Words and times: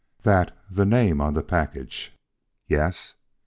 That 0.23 0.57
the 0.67 0.83
name 0.83 1.21
on 1.21 1.35
the 1.35 1.43
package?" 1.43 2.11
"Yes." 2.67 3.13